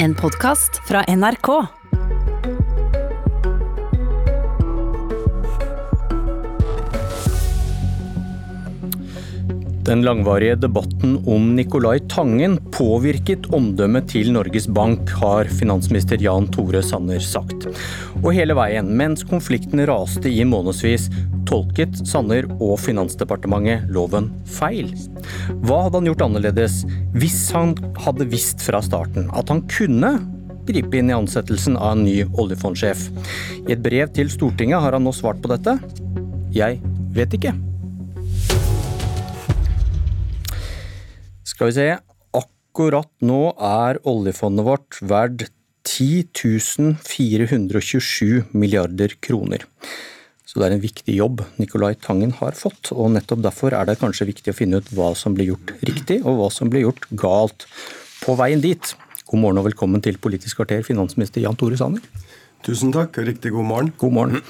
En 0.00 0.14
podkast 0.14 0.76
fra 0.88 1.02
NRK. 1.08 1.48
Den 9.88 10.02
langvarige 10.02 10.54
debatten 10.54 11.16
om 11.26 11.56
Nicolai 11.56 11.98
Tangen 11.98 12.58
påvirket 12.70 13.50
omdømmet 13.50 14.06
til 14.12 14.30
Norges 14.36 14.68
Bank, 14.70 15.10
har 15.18 15.50
finansminister 15.50 16.22
Jan 16.22 16.46
Tore 16.54 16.84
Sanner 16.86 17.18
sagt. 17.18 17.66
Og 18.22 18.30
hele 18.36 18.54
veien, 18.54 18.94
mens 18.94 19.26
konflikten 19.26 19.82
raste 19.90 20.30
i 20.30 20.46
månedsvis, 20.46 21.08
tolket 21.48 21.96
Sanner 22.06 22.46
og 22.58 22.76
Finansdepartementet 22.82 23.88
loven 23.92 24.30
feil. 24.48 24.90
Hva 25.64 25.84
hadde 25.86 26.00
han 26.00 26.10
gjort 26.10 26.24
annerledes 26.28 26.82
hvis 27.16 27.38
han 27.56 27.74
hadde 28.04 28.28
visst 28.30 28.64
fra 28.64 28.82
starten 28.84 29.30
at 29.36 29.50
han 29.52 29.64
kunne 29.72 30.12
gripe 30.68 30.98
inn 31.00 31.08
i 31.08 31.16
ansettelsen 31.16 31.78
av 31.80 31.96
en 31.96 32.04
ny 32.04 32.18
oljefondsjef? 32.28 33.08
I 33.64 33.72
et 33.76 33.84
brev 33.84 34.12
til 34.16 34.30
Stortinget 34.32 34.84
har 34.84 34.96
han 34.96 35.06
nå 35.06 35.14
svart 35.16 35.40
på 35.42 35.50
dette. 35.54 35.78
Jeg 36.54 36.82
vet 37.16 37.38
ikke. 37.38 37.54
Skal 41.48 41.70
vi 41.70 41.78
se. 41.78 41.88
Akkurat 42.36 43.10
nå 43.24 43.40
er 43.56 43.98
oljefondet 44.06 44.68
vårt 44.68 45.00
verdt 45.00 45.48
10 45.88 46.28
427 47.00 48.44
milliarder 48.52 49.16
kroner. 49.24 49.64
Så 50.48 50.62
det 50.62 50.68
er 50.68 50.74
en 50.78 50.80
viktig 50.80 51.12
jobb 51.12 51.42
Nicolai 51.60 51.92
Tangen 52.00 52.30
har 52.38 52.56
fått, 52.56 52.88
og 52.94 53.10
nettopp 53.12 53.42
derfor 53.44 53.74
er 53.76 53.84
det 53.84 53.98
kanskje 54.00 54.30
viktig 54.30 54.54
å 54.54 54.56
finne 54.56 54.80
ut 54.80 54.88
hva 54.96 55.10
som 55.18 55.34
blir 55.36 55.50
gjort 55.50 55.74
riktig, 55.84 56.22
og 56.24 56.38
hva 56.38 56.46
som 56.52 56.70
blir 56.72 56.86
gjort 56.86 57.04
galt 57.20 57.66
på 58.22 58.32
veien 58.38 58.62
dit. 58.64 58.94
God 59.28 59.42
morgen 59.42 59.60
og 59.60 59.66
velkommen 59.68 60.00
til 60.00 60.16
Politisk 60.16 60.62
kvarter, 60.62 60.80
finansminister 60.86 61.44
Jan 61.44 61.58
Tore 61.60 61.76
Sanner. 61.76 62.04
Tusen 62.64 62.94
takk, 62.94 63.20
og 63.20 63.28
riktig 63.28 63.52
god 63.52 63.68
morgen. 63.68 63.90
God 64.00 64.16
morgen. 64.16 64.40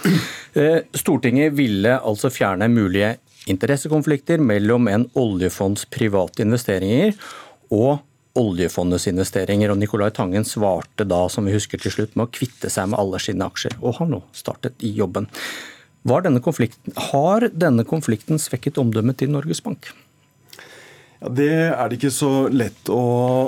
Eh, 0.59 0.81
Stortinget 0.97 1.53
ville 1.55 1.93
altså 1.99 2.31
fjerne 2.33 2.71
mulige 2.73 3.13
interessekonflikter 3.53 4.41
mellom 4.43 4.89
en 4.91 5.05
oljefonds 5.19 5.85
private 5.93 6.43
investeringer 6.43 7.13
og 7.75 8.01
oljefondets 8.39 9.07
investeringer. 9.11 9.71
Og 9.71 9.79
Nicolai 9.79 10.09
Tangen 10.17 10.47
svarte 10.49 11.07
da, 11.07 11.21
som 11.31 11.47
vi 11.47 11.55
husker 11.55 11.83
til 11.83 11.95
slutt, 11.95 12.17
med 12.17 12.27
å 12.27 12.33
kvitte 12.33 12.73
seg 12.73 12.91
med 12.91 12.99
alle 13.03 13.21
sine 13.23 13.47
aksjer. 13.47 13.77
Og 13.83 13.99
har 14.01 14.11
nå 14.11 14.23
startet 14.37 14.79
i 14.87 14.95
jobben. 14.97 15.29
Denne 16.09 16.43
har 17.13 17.49
denne 17.53 17.85
konflikten 17.85 18.41
svekket 18.41 18.81
omdømmet 18.81 19.21
til 19.21 19.33
Norges 19.35 19.63
Bank? 19.65 19.91
Ja, 21.21 21.29
Det 21.29 21.51
er 21.51 21.89
det 21.89 21.99
ikke 21.99 22.15
så 22.15 22.33
lett 22.49 22.89
å 22.93 23.03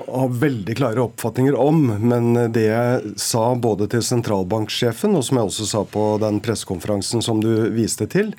ha 0.04 0.26
veldig 0.26 0.74
klare 0.78 1.04
oppfatninger 1.04 1.54
om. 1.54 1.86
Men 2.02 2.34
det 2.52 2.66
jeg 2.66 3.14
sa 3.20 3.54
både 3.54 3.88
til 3.92 4.02
sentralbanksjefen, 4.02 5.14
og 5.14 5.24
som 5.26 5.38
jeg 5.40 5.52
også 5.52 5.70
sa 5.70 5.84
på 5.86 6.10
den 6.22 6.42
pressekonferansen 6.44 7.22
som 7.22 7.42
du 7.42 7.70
viste 7.74 8.10
til, 8.10 8.34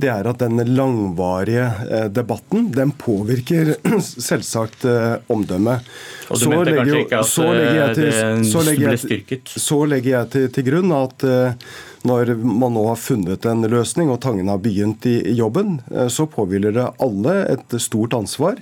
det 0.00 0.08
er 0.08 0.28
at 0.30 0.40
den 0.40 0.60
langvarige 0.76 1.66
eh, 1.90 2.06
debatten 2.12 2.70
den 2.72 2.92
påvirker 2.96 3.74
selvsagt 4.28 4.86
eh, 4.88 5.18
omdømmet. 5.32 5.90
Og 6.30 6.38
du 6.38 6.44
så 6.44 6.50
mente 6.52 6.74
kanskje 6.78 7.00
ikke 7.02 7.20
at 7.20 8.02
eh, 8.06 8.40
det 8.40 8.76
ble 8.80 8.96
styrket? 9.02 9.54
Så 9.60 9.82
legger 9.90 10.14
jeg 10.14 10.32
til, 10.34 10.50
til 10.56 10.68
grunn 10.70 10.94
at 10.96 11.26
når 12.06 12.32
man 12.40 12.72
nå 12.74 12.86
har 12.88 12.96
funnet 12.96 13.44
en 13.44 13.66
løsning 13.68 14.08
og 14.12 14.20
Tangen 14.24 14.48
har 14.48 14.60
begynt 14.62 15.04
i 15.06 15.34
jobben, 15.36 15.80
eh, 15.92 16.08
så 16.08 16.26
påhviler 16.30 16.72
det 16.76 16.86
alle 17.02 17.34
et 17.52 17.76
stort 17.82 18.16
ansvar 18.16 18.56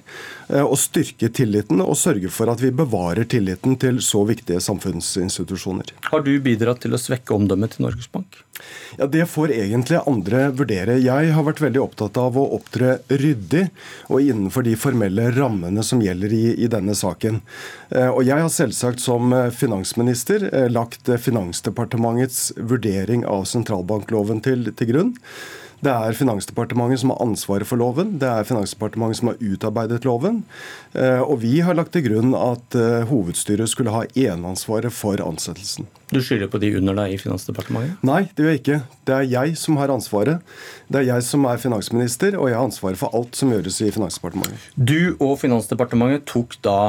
eh, 0.48 0.64
å 0.64 0.74
styrke 0.78 1.30
tilliten 1.30 1.82
og 1.84 1.94
sørge 2.00 2.32
for 2.34 2.50
at 2.50 2.62
vi 2.62 2.72
bevarer 2.74 3.28
tilliten 3.30 3.78
til 3.78 4.02
så 4.02 4.24
viktige 4.28 4.62
samfunnsinstitusjoner. 4.64 5.94
Har 6.10 6.26
du 6.26 6.34
bidratt 6.42 6.82
til 6.82 6.96
å 6.96 7.00
svekke 7.00 7.36
omdømmet 7.36 7.76
til 7.76 7.86
Norges 7.86 8.10
Bank? 8.10 8.42
Ja, 8.98 9.06
Det 9.06 9.26
får 9.30 9.52
egentlig 9.54 10.00
andre 10.06 10.48
vurdere. 10.50 10.98
Jeg 10.98 11.32
har 11.34 11.46
vært 11.46 11.62
veldig 11.62 11.82
opptatt 11.82 12.18
av 12.18 12.36
å 12.38 12.46
opptre 12.56 12.98
ryddig 13.06 13.68
og 14.08 14.22
innenfor 14.24 14.66
de 14.66 14.74
formelle 14.78 15.30
rammene 15.36 15.84
som 15.86 16.02
gjelder 16.02 16.34
i, 16.34 16.44
i 16.64 16.70
denne 16.70 16.96
saken. 16.98 17.38
Eh, 17.90 18.08
og 18.08 18.24
Jeg 18.26 18.42
har 18.44 18.52
selvsagt 18.52 19.00
som 19.00 19.32
finansminister 19.54 20.48
lagt 20.72 21.08
Finansdepartementets 21.08 22.52
vurdering 22.56 23.24
av 23.26 23.46
sentralbankloven 23.48 24.44
til, 24.44 24.70
til 24.76 24.92
grunn. 24.92 25.16
Det 25.78 25.92
er 25.94 26.16
Finansdepartementet 26.16 27.04
som 27.04 27.12
har 27.12 27.20
ansvaret 27.22 27.68
for 27.68 27.78
loven. 27.78 28.16
Det 28.18 28.26
er 28.26 28.46
Finansdepartementet 28.46 29.20
som 29.20 29.30
har 29.30 29.38
utarbeidet 29.38 30.06
loven. 30.08 30.40
Eh, 30.92 31.22
og 31.22 31.38
vi 31.44 31.60
har 31.62 31.78
lagt 31.78 31.92
til 31.94 32.02
grunn 32.08 32.34
at 32.34 32.74
eh, 32.74 33.06
hovedstyret 33.06 33.70
skulle 33.70 33.94
ha 33.94 34.02
eneansvaret 34.08 34.94
for 34.94 35.22
ansettelsen. 35.22 35.86
Du 36.10 36.18
skylder 36.24 36.50
på 36.50 36.58
de 36.58 36.72
under 36.80 36.98
deg 36.98 37.14
i 37.14 37.20
Finansdepartementet? 37.22 38.02
Nei, 38.06 38.24
det 38.34 38.42
gjør 38.42 38.54
jeg 38.56 38.62
ikke. 38.64 38.80
Det 39.06 39.18
er 39.20 39.28
jeg 39.30 39.58
som 39.60 39.78
har 39.78 39.92
ansvaret. 39.94 40.54
Det 40.90 41.02
er 41.02 41.10
jeg 41.12 41.26
som 41.28 41.46
er 41.46 41.62
finansminister, 41.62 42.38
og 42.40 42.50
jeg 42.50 42.58
har 42.58 42.66
ansvaret 42.66 42.98
for 42.98 43.14
alt 43.14 43.38
som 43.38 43.52
gjøres 43.54 43.78
i 43.84 43.92
Finansdepartementet. 43.94 44.72
Du 44.74 45.14
og 45.20 45.36
Finansdepartementet 45.44 46.26
tok 46.32 46.58
da 46.66 46.80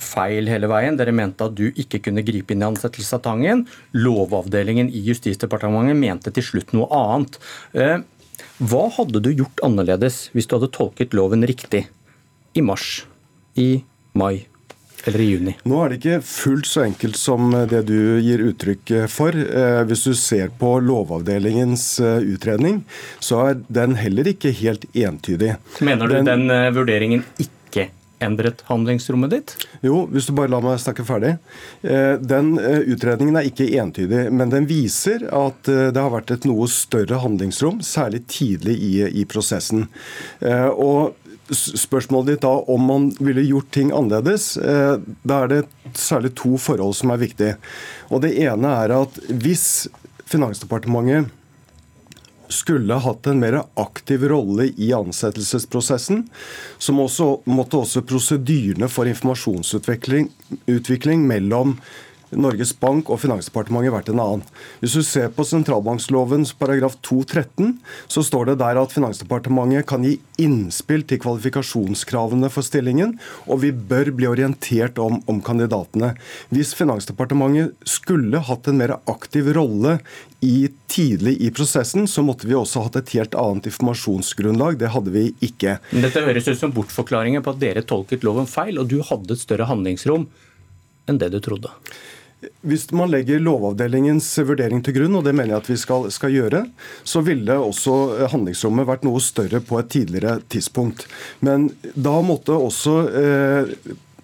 feil 0.00 0.48
hele 0.50 0.70
veien. 0.70 0.98
Dere 0.98 1.14
mente 1.14 1.46
at 1.46 1.56
du 1.58 1.68
ikke 1.70 2.02
kunne 2.06 2.24
gripe 2.26 2.54
inn 2.54 2.64
i 2.64 2.68
ansettelse 2.70 3.18
av 3.18 3.24
Tangen. 3.26 3.66
Lovavdelingen 3.96 4.90
i 4.90 5.04
Justisdepartementet 5.06 5.98
mente 6.00 6.34
til 6.34 6.46
slutt 6.46 6.74
noe 6.76 6.88
annet. 6.96 7.40
Eh, 7.76 7.98
hva 8.60 8.84
hadde 8.96 9.22
du 9.24 9.32
gjort 9.32 9.62
annerledes 9.64 10.28
hvis 10.34 10.48
du 10.48 10.56
hadde 10.56 10.72
tolket 10.74 11.16
loven 11.16 11.44
riktig 11.48 11.86
i 12.56 12.64
mars, 12.64 13.04
i 13.56 13.82
mai 14.16 14.46
eller 15.04 15.22
i 15.24 15.28
juni? 15.30 15.54
Nå 15.68 15.78
er 15.84 15.92
det 15.92 16.00
ikke 16.00 16.18
fullt 16.28 16.68
så 16.68 16.84
enkelt 16.84 17.16
som 17.20 17.52
det 17.70 17.84
du 17.88 18.20
gir 18.24 18.42
uttrykk 18.50 18.94
for. 19.12 19.36
Eh, 19.36 19.84
hvis 19.88 20.08
du 20.08 20.16
ser 20.16 20.52
på 20.60 20.74
Lovavdelingens 20.84 21.86
eh, 22.04 22.26
utredning, 22.34 22.82
så 23.20 23.44
er 23.46 23.62
den 23.68 23.96
heller 24.00 24.28
ikke 24.32 24.52
helt 24.60 24.84
entydig. 24.92 25.56
Mener 25.84 26.08
du 26.08 26.18
den, 26.20 26.28
den 26.48 26.76
vurderingen 26.76 27.24
ikke 27.40 27.90
endret 28.24 28.62
handlingsrommet 28.68 29.32
ditt? 29.32 29.54
Jo, 29.84 30.04
hvis 30.10 30.28
du 30.28 30.34
bare 30.36 30.52
lar 30.52 30.64
meg 30.64 30.80
snakke 30.82 31.04
ferdig. 31.08 31.36
Eh, 31.82 32.16
den 32.20 32.52
eh, 32.60 32.84
utredningen 32.92 33.38
er 33.40 33.48
ikke 33.48 33.68
entydig, 33.80 34.26
men 34.34 34.52
den 34.52 34.68
viser 34.70 35.24
at 35.26 35.70
eh, 35.70 35.88
det 35.94 36.00
har 36.00 36.12
vært 36.12 36.34
et 36.34 36.46
noe 36.48 36.68
større 36.70 37.20
handlingsrom, 37.22 37.80
særlig 37.84 38.24
tidlig 38.30 38.76
i, 38.76 38.92
i 39.22 39.26
prosessen. 39.28 39.86
Og 40.40 41.16
spørsmålet 41.50 42.34
ditt 42.34 42.44
da 42.44 42.52
om 42.70 42.84
man 42.86 43.08
ville 43.18 43.42
gjort 43.48 43.70
ting 43.74 43.90
annerledes, 43.94 44.52
da 44.56 45.38
er 45.42 45.50
det 45.50 45.60
særlig 45.98 46.32
to 46.38 46.54
forhold 46.60 46.94
som 46.98 47.10
er 47.10 47.22
viktige. 47.22 47.56
Og 48.10 48.22
Det 48.24 48.36
ene 48.44 48.74
er 48.84 48.94
at 49.00 49.18
hvis 49.28 49.88
Finansdepartementet 50.30 51.32
skulle 52.50 52.98
hatt 53.04 53.26
en 53.30 53.40
mer 53.40 53.62
aktiv 53.80 54.24
rolle 54.28 54.64
i 54.76 54.92
ansettelsesprosessen, 54.96 56.28
så 56.78 56.92
måtte 56.92 57.76
også 57.80 58.02
prosedyrene 58.06 58.88
for 58.90 59.06
informasjonsutvikling 59.10 61.26
mellom 61.26 61.78
Norges 62.36 62.72
Bank 62.78 63.10
og 63.10 63.20
Finansdepartementet 63.22 63.94
vært 63.94 64.10
en 64.12 64.22
annen. 64.22 64.44
Hvis 64.82 64.96
du 64.98 65.02
ser 65.06 65.30
på 65.34 65.46
sentralbankslovens 65.46 66.52
paragraf 66.58 66.96
2-13, 67.06 67.76
så 68.10 68.24
står 68.26 68.52
det 68.52 68.58
der 68.62 68.80
at 68.80 68.94
Finansdepartementet 68.94 69.88
kan 69.90 70.06
gi 70.06 70.16
innspill 70.40 71.04
til 71.08 71.20
kvalifikasjonskravene 71.22 72.50
for 72.52 72.66
stillingen, 72.66 73.16
og 73.50 73.62
vi 73.64 73.72
bør 73.74 74.12
bli 74.16 74.30
orientert 74.30 75.00
om, 75.02 75.20
om 75.30 75.40
kandidatene. 75.44 76.14
Hvis 76.54 76.74
Finansdepartementet 76.78 77.74
skulle 77.88 78.42
hatt 78.46 78.70
en 78.70 78.80
mer 78.80 78.98
aktiv 79.10 79.50
rolle 79.56 79.98
i 80.40 80.70
tidlig 80.88 81.36
i 81.44 81.50
prosessen, 81.52 82.06
så 82.08 82.22
måtte 82.24 82.48
vi 82.48 82.56
også 82.56 82.86
hatt 82.86 82.96
et 83.00 83.12
helt 83.18 83.34
annet 83.38 83.68
informasjonsgrunnlag. 83.68 84.78
Det 84.80 84.92
hadde 84.94 85.12
vi 85.14 85.26
ikke. 85.44 85.76
Dette 85.92 86.24
høres 86.24 86.48
ut 86.48 86.60
som 86.60 86.72
bortforklaringer 86.74 87.44
på 87.44 87.54
at 87.54 87.60
dere 87.60 87.84
tolket 87.84 88.24
loven 88.26 88.48
feil, 88.50 88.80
og 88.80 88.88
du 88.88 89.00
hadde 89.04 89.36
et 89.36 89.42
større 89.42 89.68
handlingsrom 89.68 90.26
enn 91.10 91.20
det 91.20 91.32
du 91.34 91.40
trodde. 91.44 91.72
Hvis 92.64 92.86
man 92.96 93.10
legger 93.12 93.42
Lovavdelingens 93.42 94.28
vurdering 94.48 94.80
til 94.84 94.96
grunn, 94.96 95.18
og 95.18 95.26
det 95.26 95.34
mener 95.36 95.54
jeg 95.54 95.62
at 95.62 95.70
vi 95.72 95.78
skal, 95.80 96.06
skal, 96.14 96.32
gjøre, 96.32 96.62
så 97.04 97.20
ville 97.26 97.56
også 97.60 98.28
handlingsrommet 98.32 98.88
vært 98.88 99.04
noe 99.04 99.20
større 99.24 99.60
på 99.64 99.80
et 99.80 99.90
tidligere 99.92 100.38
tidspunkt. 100.52 101.04
Men 101.44 101.68
da 101.94 102.16
måtte 102.24 102.56
også 102.56 102.96
eh, 103.20 103.74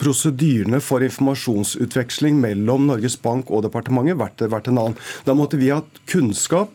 prosedyrene 0.01 0.81
for 0.85 1.05
informasjonsutveksling 1.07 2.39
mellom 2.43 2.87
Norges 2.91 3.17
Bank 3.23 3.51
og 3.51 3.65
departementet 3.67 4.19
vært, 4.21 4.45
vært 4.53 4.71
en 4.71 4.81
annen. 4.83 4.97
Da 5.27 5.37
måtte 5.37 5.61
vi 5.61 5.73
hatt 5.73 6.01
kunnskap 6.11 6.73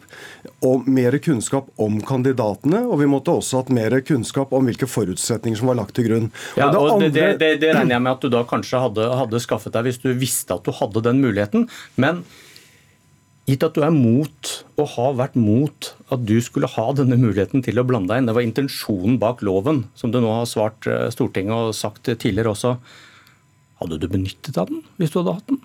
og 0.66 0.88
mer 0.90 1.18
kunnskap 1.24 1.70
om 1.82 2.00
kandidatene, 2.06 2.84
og 2.88 3.02
vi 3.02 3.10
måtte 3.10 3.34
også 3.34 3.64
hatt 3.64 3.74
mer 3.74 3.98
kunnskap 4.06 4.54
om 4.54 4.70
hvilke 4.70 4.90
forutsetninger 4.90 5.62
som 5.62 5.72
var 5.72 5.82
lagt 5.82 5.96
til 5.98 6.10
grunn. 6.10 6.30
Ja, 6.60 6.70
og 6.70 6.74
det, 6.74 6.94
andre... 6.94 7.10
det, 7.10 7.28
det, 7.42 7.52
det, 7.64 7.74
regner 7.78 7.98
jeg 7.98 8.06
med 8.06 8.14
at 8.16 8.24
du 8.26 8.32
da 8.34 8.46
kanskje 8.48 8.86
hadde, 8.86 9.10
hadde 9.24 9.44
skaffet 9.44 9.76
deg 9.76 9.90
hvis 9.90 10.02
du 10.04 10.12
visste 10.14 10.58
at 10.58 10.66
du 10.66 10.74
hadde 10.76 11.06
den 11.10 11.22
muligheten. 11.24 11.70
men 12.02 12.26
Gitt 13.50 13.64
at 13.66 13.76
du 13.76 13.82
er 13.84 13.92
mot, 13.92 14.50
og 14.80 14.92
har 14.94 15.16
vært 15.18 15.38
mot, 15.40 15.88
at 16.14 16.26
du 16.30 16.36
skulle 16.46 16.70
ha 16.70 16.84
denne 16.96 17.18
muligheten 17.20 17.64
til 17.66 17.82
å 17.82 17.86
blande 17.88 18.14
deg 18.14 18.22
inn. 18.22 18.30
Det 18.30 18.36
var 18.38 18.46
intensjonen 18.46 19.18
bak 19.22 19.42
loven, 19.44 19.86
som 19.98 20.14
du 20.14 20.20
nå 20.22 20.30
har 20.30 20.46
svart 20.50 20.86
eh, 20.88 21.08
Stortinget 21.12 21.72
og 21.72 21.76
sagt 21.76 22.06
tidligere 22.12 22.54
også. 22.54 22.76
Hadde 23.82 23.98
du 23.98 24.08
benyttet 24.12 24.58
av 24.62 24.70
den 24.70 24.84
hvis 25.02 25.14
du 25.14 25.22
hadde 25.22 25.38
hatt 25.40 25.50
den? 25.50 25.62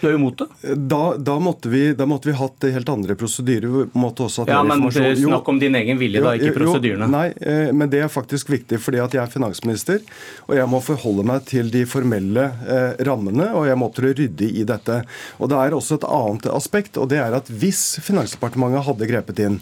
Du 0.00 0.06
er 0.08 0.14
jo 0.14 0.18
imot 0.18 0.38
det? 0.40 0.74
Da, 0.90 1.16
da, 1.16 1.36
måtte 1.42 1.68
vi, 1.68 1.82
da 1.96 2.06
måtte 2.08 2.30
vi 2.30 2.34
hatt 2.38 2.64
helt 2.72 2.88
andre 2.88 3.16
prosedyrer. 3.20 3.90
Ja, 4.48 4.62
men 4.64 4.86
Snakk 4.90 5.48
om 5.48 5.58
din 5.60 5.76
egen 5.76 5.98
vilje, 6.00 6.22
da, 6.24 6.32
ikke 6.38 6.54
prosedyrene. 6.56 7.08
nei, 7.10 7.26
eh, 7.40 7.72
men 7.76 7.90
det 7.92 8.00
er 8.04 8.12
faktisk 8.12 8.50
viktig 8.52 8.80
fordi 8.80 9.00
at 9.02 9.14
jeg 9.14 9.22
er 9.22 9.32
finansminister, 9.32 10.00
og 10.48 10.56
jeg 10.56 10.68
må 10.70 10.80
forholde 10.84 11.24
meg 11.28 11.44
til 11.50 11.70
de 11.72 11.84
formelle 11.88 12.46
eh, 12.64 13.02
rammene, 13.06 13.50
og 13.56 13.68
jeg 13.68 13.78
må 13.78 13.90
opptre 13.90 14.12
ryddig 14.16 14.50
i 14.62 14.66
dette. 14.68 15.02
Og 15.38 15.50
Det 15.52 15.58
er 15.60 15.76
også 15.76 15.98
et 16.00 16.08
annet 16.08 16.48
aspekt, 16.54 16.96
og 16.96 17.10
det 17.12 17.20
er 17.20 17.36
at 17.36 17.50
hvis 17.50 17.98
Finansdepartementet 18.04 18.86
hadde 18.86 19.08
grepet 19.10 19.42
inn, 19.44 19.60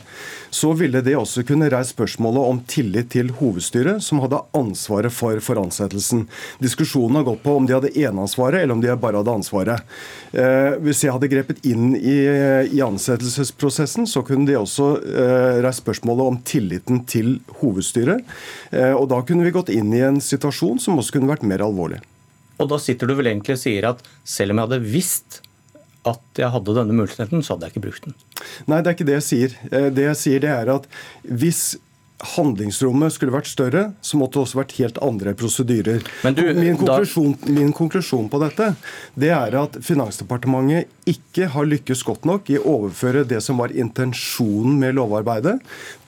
så 0.51 0.73
ville 0.77 1.03
det 1.05 1.17
også 1.19 1.43
kunne 1.49 1.69
reist 1.73 1.97
spørsmålet 1.97 2.51
om 2.53 2.61
tillit 2.69 3.11
til 3.13 3.33
hovedstyret, 3.41 4.03
som 4.05 4.23
hadde 4.23 4.41
ansvaret 4.57 5.13
for, 5.13 5.41
for 5.45 5.61
ansettelsen. 5.61 6.27
Diskusjonen 6.63 7.21
har 7.21 7.27
gått 7.29 7.43
på 7.45 7.57
om 7.59 7.67
de 7.69 7.77
hadde 7.77 7.93
eneansvaret, 7.97 8.63
eller 8.63 8.77
om 8.77 8.85
de 8.85 8.95
bare 9.01 9.21
hadde 9.21 9.35
ansvaret. 9.41 9.99
Eh, 10.33 10.77
hvis 10.85 11.05
jeg 11.05 11.15
hadde 11.15 11.31
grepet 11.33 11.65
inn 11.69 11.95
i, 11.97 12.19
i, 12.69 12.83
ansettelsesprosessen, 12.85 14.09
så 14.11 14.23
kunne 14.27 14.49
de 14.49 14.59
også 14.59 14.91
eh, 15.01 15.59
reist 15.65 15.85
spørsmålet 15.85 16.33
om 16.33 16.39
tilliten 16.47 17.03
til 17.09 17.39
hovedstyret. 17.63 18.25
Eh, 18.73 18.93
og 18.93 19.09
da 19.13 19.23
kunne 19.25 19.47
vi 19.47 19.55
gått 19.55 19.73
inn 19.73 19.93
i 19.97 20.05
en 20.05 20.21
situasjon 20.23 20.81
som 20.83 21.01
også 21.01 21.17
kunne 21.17 21.33
vært 21.33 21.47
mer 21.49 21.65
alvorlig. 21.65 22.03
Og 22.59 22.71
da 22.73 22.81
sitter 22.83 23.09
du 23.09 23.15
vel 23.19 23.31
egentlig 23.31 23.55
og 23.57 23.63
sier 23.63 23.93
at 23.93 24.03
selv 24.27 24.53
om 24.53 24.61
jeg 24.61 24.69
hadde 24.69 24.95
visst 24.97 25.43
at 26.09 26.41
jeg 26.41 26.51
hadde 26.55 26.77
denne 26.77 26.97
muligheten, 26.97 27.43
så 27.43 27.55
hadde 27.55 27.69
jeg 27.69 27.77
ikke 27.77 27.87
brukt 27.89 28.07
den. 28.07 28.17
Nei, 28.71 28.81
det 28.81 28.91
er 28.91 28.97
ikke 28.97 29.09
det 29.09 29.19
jeg 29.19 29.27
sier. 29.29 29.59
Eh, 29.71 29.91
det 29.95 30.09
jeg 30.11 30.21
sier, 30.23 30.43
det 30.45 30.53
er 30.55 30.73
at 30.77 30.89
hvis 31.25 31.63
handlingsrommet 32.19 33.15
skulle 33.15 33.35
vært 33.35 33.51
større, 33.51 33.85
så 34.03 34.19
måtte 34.19 34.39
det 34.39 34.45
også 34.47 34.59
vært 34.59 34.75
helt 34.81 34.99
andre 35.05 35.35
prosedyrer. 35.39 36.03
Min, 36.27 36.79
konklusjon, 36.81 37.37
min 37.47 37.71
konklusjon 37.77 38.27
på 38.33 38.41
dette 38.43 38.73
det 39.19 39.31
er 39.35 39.55
at 39.61 39.79
Finansdepartementet 39.87 40.91
ikke 41.09 41.47
har 41.55 41.69
lykkes 41.69 42.03
godt 42.05 42.27
nok 42.29 42.51
i 42.51 42.59
å 42.59 42.65
overføre 42.75 43.23
det 43.29 43.39
som 43.45 43.63
var 43.63 43.73
intensjonen 43.73 44.77
med 44.83 44.99
lovarbeidet, 44.99 45.57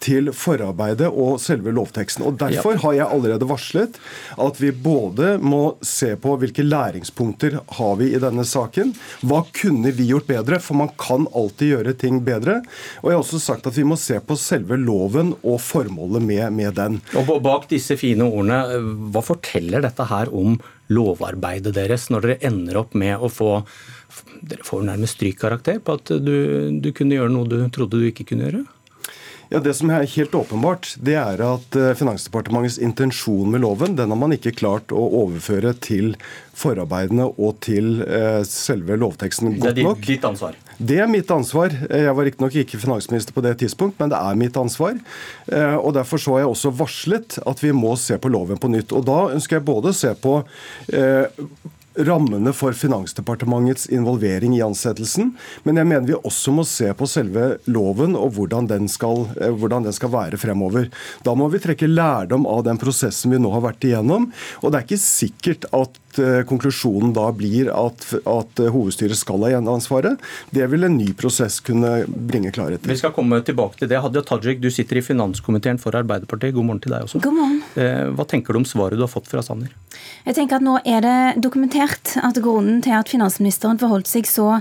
til 0.01 0.31
forarbeidet 0.33 1.09
og 1.09 1.39
selve 1.43 1.73
lovteksten. 1.77 2.25
Og 2.27 2.39
Derfor 2.41 2.81
har 2.83 2.97
jeg 2.97 3.07
allerede 3.07 3.49
varslet 3.49 3.99
at 4.41 4.61
vi 4.61 4.73
både 4.73 5.35
må 5.41 5.77
se 5.85 6.15
på 6.21 6.35
hvilke 6.41 6.65
læringspunkter 6.65 7.59
har 7.79 7.95
vi 8.01 8.11
i 8.17 8.21
denne 8.23 8.47
saken. 8.49 8.95
Hva 9.21 9.43
kunne 9.57 9.93
vi 9.97 10.09
gjort 10.11 10.29
bedre? 10.31 10.61
For 10.65 10.79
man 10.81 10.93
kan 11.01 11.29
alltid 11.37 11.75
gjøre 11.75 11.97
ting 12.01 12.23
bedre. 12.25 12.61
Og 13.05 13.11
jeg 13.13 13.19
har 13.19 13.25
også 13.25 13.43
sagt 13.45 13.69
at 13.69 13.77
vi 13.77 13.87
må 13.87 14.01
se 14.01 14.19
på 14.25 14.39
selve 14.41 14.81
loven 14.81 15.35
og 15.45 15.61
formålet 15.63 16.00
med, 16.09 16.45
med 16.57 16.75
den. 16.79 17.01
Og 17.19 17.37
Bak 17.45 17.69
disse 17.71 17.97
fine 18.01 18.27
ordene, 18.27 18.81
hva 19.13 19.23
forteller 19.25 19.85
dette 19.85 20.07
her 20.11 20.33
om 20.33 20.59
lovarbeidet 20.91 21.75
deres, 21.77 22.09
når 22.11 22.27
dere 22.27 22.51
ender 22.51 22.81
opp 22.83 22.97
med 22.99 23.21
å 23.21 23.31
få 23.31 23.61
dere 24.41 24.65
får 24.67 24.85
nærmest 24.89 25.19
strykkarakter 25.19 25.81
på 25.85 25.97
at 25.99 26.13
du, 26.25 26.35
du 26.83 26.91
kunne 26.97 27.19
gjøre 27.19 27.33
noe 27.33 27.49
du 27.49 27.59
trodde 27.73 28.01
du 28.01 28.09
ikke 28.09 28.27
kunne 28.33 28.49
gjøre? 28.49 28.63
Ja, 29.51 29.59
Det 29.59 29.73
som 29.75 29.91
er 29.91 30.07
helt 30.07 30.35
åpenbart, 30.35 30.93
det 31.03 31.17
er 31.19 31.41
at 31.43 31.75
eh, 31.75 31.91
Finansdepartementets 31.99 32.79
intensjon 32.79 33.51
med 33.51 33.65
loven 33.65 33.97
den 33.99 34.15
har 34.15 34.19
man 34.19 34.35
ikke 34.37 34.55
klart 34.55 34.95
å 34.95 35.03
overføre 35.25 35.73
til 35.83 36.13
forarbeidene 36.55 37.27
og 37.33 37.59
til 37.67 37.99
eh, 38.07 38.45
selve 38.47 38.95
lovteksten 39.01 39.57
godt 39.57 39.83
nok. 39.83 39.99
Det 39.99 40.07
er 40.07 40.13
ditt 40.15 40.29
ansvar? 40.29 40.59
Det 40.81 40.97
er 40.97 41.11
mitt 41.11 41.29
ansvar. 41.29 41.75
Jeg 41.93 42.13
var 42.17 42.25
riktignok 42.25 42.55
ikke, 42.63 42.81
finansminister 42.81 43.37
på 43.37 43.43
det 43.45 43.59
tidspunkt, 43.61 43.99
men 44.01 44.13
det 44.13 44.17
er 44.17 44.39
mitt 44.41 44.57
ansvar. 44.57 44.97
Eh, 45.53 45.77
og 45.77 45.93
Derfor 45.97 46.21
så 46.23 46.33
har 46.33 46.45
jeg 46.45 46.55
også 46.55 46.73
varslet 46.79 47.37
at 47.47 47.61
vi 47.61 47.75
må 47.77 47.93
se 48.01 48.17
på 48.17 48.31
loven 48.33 48.61
på 48.61 48.71
nytt. 48.73 48.95
Og 48.97 49.05
Da 49.05 49.19
ønsker 49.35 49.59
jeg 49.59 49.69
både 49.69 49.93
å 49.93 49.99
se 50.01 50.15
på 50.17 50.39
rammene 51.95 52.53
for 52.57 52.77
Finansdepartementets 52.77 53.87
involvering 53.91 54.55
i 54.57 54.63
ansettelsen. 54.63 55.33
Men 55.65 55.81
jeg 55.81 55.89
mener 55.91 56.07
vi 56.07 56.19
også 56.19 56.55
må 56.55 56.65
se 56.69 56.91
på 56.97 57.09
selve 57.11 57.57
loven 57.71 58.17
og 58.19 58.37
hvordan 58.37 58.69
den, 58.71 58.89
skal, 58.89 59.27
eh, 59.41 59.51
hvordan 59.51 59.89
den 59.89 59.97
skal 59.97 60.13
være 60.15 60.41
fremover. 60.41 60.91
Da 61.27 61.35
må 61.35 61.51
vi 61.51 61.63
trekke 61.63 61.91
lærdom 61.91 62.47
av 62.47 62.65
den 62.69 62.79
prosessen 62.81 63.35
vi 63.35 63.43
nå 63.43 63.53
har 63.57 63.67
vært 63.67 63.89
igjennom. 63.89 64.31
Og 64.63 64.71
det 64.71 64.81
er 64.81 64.89
ikke 64.89 65.03
sikkert 65.03 65.69
at 65.77 65.99
Eh, 66.19 66.43
konklusjonen 66.43 67.13
da 67.15 67.29
blir 67.33 67.69
at, 67.71 68.03
at 68.27 68.61
hovedstyret 68.75 69.19
skal 69.19 69.45
ha 69.45 69.53
gjenansvaret. 69.53 70.19
Det 70.51 70.67
vil 70.73 70.87
en 70.89 70.97
ny 70.99 71.13
prosess 71.15 71.61
kunne 71.63 72.03
bringe 72.09 72.51
klarhet 72.55 72.83
til. 72.83 72.91
Vi 72.91 72.99
skal 72.99 73.15
komme 73.15 73.39
tilbake 73.47 73.79
til 73.79 73.91
det. 73.93 74.01
Hadia 74.03 74.25
Tajik, 74.27 74.59
du 74.63 74.71
sitter 74.75 74.99
i 74.99 75.05
finanskomiteen 75.07 75.79
for 75.79 75.95
Arbeiderpartiet. 75.95 76.57
God 76.57 76.67
morgen 76.67 76.83
til 76.83 76.97
deg 76.97 77.07
også. 77.07 77.23
God 77.23 77.37
morgen. 77.39 77.61
Eh, 77.79 78.09
hva 78.17 78.27
tenker 78.27 78.57
du 78.57 78.63
om 78.63 78.67
svaret 78.67 78.99
du 78.99 79.07
har 79.07 79.13
fått 79.13 79.31
fra 79.31 79.45
Sanner? 79.47 79.71
Jeg 80.27 80.37
tenker 80.37 80.59
at 80.59 80.67
Nå 80.67 80.81
er 80.83 81.05
det 81.05 81.43
dokumentert 81.45 81.80
at 81.85 82.39
grunnen 82.43 82.81
til 82.85 82.95
at 82.97 83.11
finansministeren 83.11 83.79
forholdt 83.81 84.09
seg 84.11 84.29
så 84.29 84.61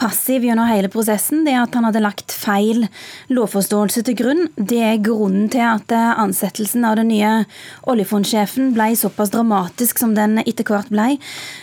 passiv 0.00 0.44
gjennom 0.46 0.68
hele 0.70 0.90
prosessen, 0.92 1.44
det 1.46 1.54
er 1.54 1.62
at 1.64 1.76
han 1.76 1.86
hadde 1.88 2.02
lagt 2.02 2.34
feil 2.34 2.86
lovforståelse 3.32 4.04
til 4.06 4.16
grunn. 4.18 4.42
Det 4.56 4.80
er 4.84 5.02
grunnen 5.04 5.48
til 5.52 5.64
at 5.64 5.92
eh, 5.94 6.10
ansettelsen 6.22 6.84
av 6.86 6.98
den 7.00 7.10
nye 7.12 7.32
oljefondsjefen 7.90 8.72
ble 8.76 8.90
såpass 8.98 9.32
dramatisk 9.34 10.00
som 10.02 10.14
den 10.16 10.38
etter 10.42 10.66
hvert 10.68 10.90
ble. 10.92 11.16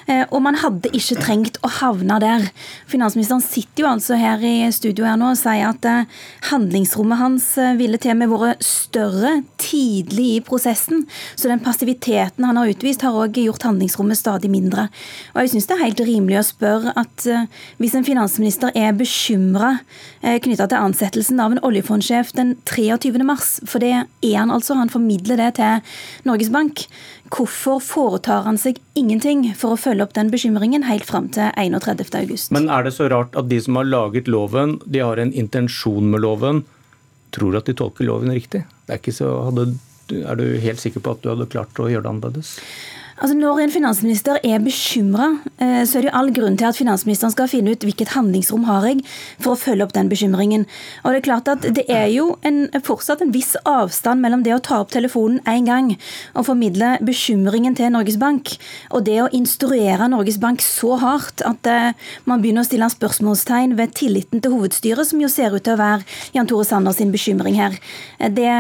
Eh, 0.08 0.24
og 0.28 0.44
man 0.46 0.60
hadde 0.62 0.92
ikke 0.96 1.20
trengt 1.22 1.60
å 1.66 1.72
havne 1.80 2.20
der. 2.24 2.48
Finansministeren 2.90 3.44
sitter 3.44 3.86
jo 3.86 3.92
altså 3.92 4.20
her 4.20 4.44
i 4.46 4.70
studio 4.76 5.08
her 5.08 5.20
nå 5.20 5.34
og 5.34 5.40
sier 5.40 5.70
at 5.72 5.88
eh, 5.88 6.08
handlingsrommet 6.52 7.22
hans 7.22 7.50
ville 7.80 8.00
til 8.02 8.14
og 8.14 8.22
med 8.22 8.34
vært 8.34 8.66
større 8.66 9.38
tidlig 9.62 10.30
i 10.38 10.44
prosessen. 10.46 11.06
Så 11.36 11.50
den 11.52 11.64
passiviteten 11.64 12.46
han 12.46 12.60
har 12.60 12.70
utvist, 12.72 13.06
har 13.06 13.16
òg 13.18 13.40
gjort 13.42 13.66
handlingsrommet 13.68 14.20
stadig 14.20 14.52
mindre. 14.52 14.88
Og 15.34 15.42
jeg 15.44 15.54
syns 15.54 15.70
det 15.70 15.78
er 15.78 15.84
helt 15.86 16.04
rimelig 16.08 16.40
å 16.42 16.46
spørre 16.48 16.94
at 16.98 17.28
hvis 17.82 17.96
en 17.98 18.08
finansminister 18.08 18.74
er 18.78 18.96
bekymra 18.98 19.78
knytta 20.22 20.70
til 20.72 20.78
ansettelsen 20.80 21.42
av 21.44 21.54
en 21.54 21.62
oljefondsjef 21.68 22.34
den 22.38 22.56
23. 22.70 23.22
mars, 23.28 23.58
for 23.68 23.84
det 23.84 23.94
er 23.94 24.38
han 24.38 24.54
altså, 24.54 24.78
han 24.80 24.92
formidler 24.92 25.40
det 25.40 25.52
til 25.60 25.84
Norges 26.28 26.52
Bank, 26.54 26.88
Hvorfor 27.34 27.82
foretar 27.84 28.46
han 28.46 28.58
seg 28.60 28.78
ingenting 28.96 29.50
for 29.58 29.76
å 29.76 29.80
følge 29.80 30.06
opp 30.06 30.14
den 30.16 30.30
bekymringen 30.32 30.86
helt 30.88 31.08
fram 31.08 31.28
til 31.36 31.50
31. 31.60 32.06
august? 32.16 32.54
Men 32.56 32.70
er 32.72 32.86
det 32.88 32.94
så 32.96 33.10
rart 33.12 33.36
at 33.40 33.50
de 33.52 33.60
som 33.64 33.80
har 33.80 33.88
laget 33.88 34.30
loven, 34.32 34.78
de 34.86 35.04
har 35.04 35.20
en 35.20 35.34
intensjon 35.36 36.08
med 36.14 36.24
loven, 36.24 36.64
tror 37.36 37.60
at 37.60 37.68
de 37.68 37.76
tolker 37.76 38.08
loven 38.08 38.32
riktig? 38.32 38.64
Er, 38.88 39.02
så, 39.12 39.34
hadde, 39.50 39.74
er, 40.16 40.40
du 40.40 40.46
helt 40.64 40.84
sikker 40.84 41.04
på 41.04 41.18
at 41.18 41.26
du 41.26 41.34
hadde 41.34 41.50
klart 41.52 41.84
å 41.84 41.90
gjøre 41.92 42.06
det 42.06 42.14
annerledes? 42.14 42.54
Altså 43.18 43.34
Når 43.34 43.60
en 43.64 43.72
finansminister 43.74 44.38
er 44.46 44.60
bekymra, 44.62 45.40
eh, 45.58 45.82
så 45.90 45.98
er 45.98 46.04
det 46.06 46.10
jo 46.12 46.18
all 46.20 46.28
grunn 46.30 46.58
til 46.58 46.68
at 46.68 46.78
finansministeren 46.78 47.32
skal 47.34 47.48
finne 47.50 47.74
ut 47.74 47.82
hvilket 47.82 48.12
handlingsrom 48.14 48.68
har 48.68 48.86
jeg 48.86 49.00
for 49.42 49.56
å 49.56 49.58
følge 49.58 49.88
opp 49.88 49.96
den 49.96 50.12
bekymringen. 50.12 50.68
Og 51.02 51.16
Det 51.16 51.18
er 51.18 51.26
klart 51.26 51.50
at 51.50 51.66
det 51.66 51.86
er 51.90 52.06
jo 52.14 52.36
en, 52.46 52.68
fortsatt 52.86 53.24
en 53.26 53.34
viss 53.34 53.56
avstand 53.66 54.22
mellom 54.22 54.44
det 54.46 54.54
å 54.54 54.62
ta 54.62 54.84
opp 54.84 54.92
telefonen 54.94 55.40
én 55.50 55.66
gang 55.66 55.96
og 56.36 56.46
formidle 56.46 57.00
bekymringen 57.02 57.74
til 57.80 57.90
Norges 57.96 58.20
Bank, 58.22 58.54
og 58.94 59.08
det 59.10 59.18
å 59.24 59.32
instruere 59.34 60.12
Norges 60.14 60.38
Bank 60.38 60.62
så 60.62 61.00
hardt 61.02 61.42
at 61.42 61.66
uh, 61.66 61.98
man 62.30 62.44
begynner 62.44 62.62
å 62.62 62.70
stille 62.70 62.86
spørsmålstegn 62.92 63.74
ved 63.80 63.96
tilliten 63.98 64.44
til 64.46 64.54
hovedstyret, 64.54 65.10
som 65.10 65.22
jo 65.24 65.32
ser 65.32 65.58
ut 65.58 65.66
til 65.66 65.74
å 65.74 65.82
være 65.82 66.06
Jan 66.38 66.50
Tore 66.50 66.68
Sanders 66.68 67.02
sin 67.02 67.12
bekymring 67.12 67.58
her. 67.58 67.74
Eh, 68.20 68.30
det, 68.30 68.54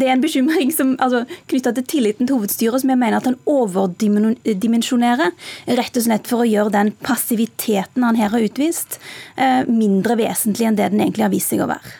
det 0.00 0.08
er 0.08 0.16
en 0.16 0.24
bekymring 0.24 0.72
som, 0.72 0.96
altså, 0.96 1.26
knytta 1.52 1.74
til 1.76 1.88
tilliten 1.96 2.28
til 2.28 2.40
hovedstyret 2.40 2.80
som 2.80 2.92
jeg 2.92 3.00
mener 3.04 3.20
at 3.20 3.28
han 3.28 3.40
over 3.44 3.81
overdimensjonere. 3.82 5.30
Rett 5.78 5.98
og 5.98 6.06
slett 6.06 6.30
for 6.30 6.44
å 6.44 6.48
gjøre 6.48 6.74
den 6.74 6.92
passiviteten 7.04 8.06
han 8.06 8.18
her 8.18 8.32
har 8.34 8.44
utvist, 8.44 8.98
eh, 9.36 9.62
mindre 9.68 10.16
vesentlig 10.20 10.68
enn 10.68 10.78
det 10.78 10.90
den 10.92 11.04
egentlig 11.04 11.26
har 11.26 11.34
vist 11.34 11.52
seg 11.52 11.64
å 11.64 11.70
være. 11.70 11.96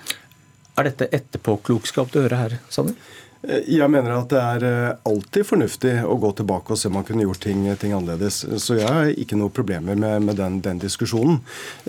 Er 0.79 0.89
dette 0.89 1.11
etterpåklokskap 1.13 2.13
du 2.13 2.23
hører 2.23 2.37
her, 2.37 2.59
Sanner? 2.73 2.95
Eh, 3.43 3.67
jeg 3.75 3.91
mener 3.91 4.15
at 4.15 4.31
det 4.31 4.41
er 4.41 4.67
eh, 4.67 4.99
alltid 5.09 5.47
fornuftig 5.47 5.95
å 6.07 6.17
gå 6.23 6.31
tilbake 6.39 6.75
og 6.75 6.79
se 6.79 6.91
om 6.91 6.97
man 6.99 7.07
kunne 7.07 7.25
gjort 7.27 7.43
ting, 7.43 7.65
ting 7.81 7.95
annerledes. 7.97 8.43
Så 8.63 8.79
jeg 8.79 8.87
har 8.89 9.11
ikke 9.11 9.39
noe 9.39 9.53
problemer 9.55 9.99
med, 9.99 10.23
med 10.29 10.39
den, 10.39 10.61
den, 10.65 10.83
diskusjonen. 10.83 11.41